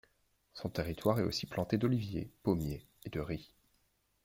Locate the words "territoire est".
0.69-1.23